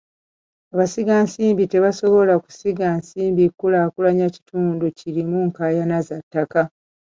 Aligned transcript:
Abasigansimbi 0.73 1.63
tebasobola 1.71 2.33
kusiga 2.43 2.85
nsimbi 2.99 3.43
kulaakulanya 3.59 4.27
kitundu 4.35 4.85
kirimu 4.97 5.37
nkaayana 5.47 5.97
za 6.07 6.17
ttaka. 6.23 6.61